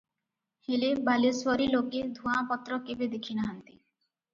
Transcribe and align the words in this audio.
ହେଲେ 0.67 0.89
ବାଲେଶ୍ୱରୀ 1.11 1.69
ଲୋକେ 1.75 2.03
ଧୂଆଁପତ୍ର 2.19 2.83
କେବେ 2.91 3.15
ଦେଖି 3.17 3.41
ନାହାନ୍ତି। 3.43 3.75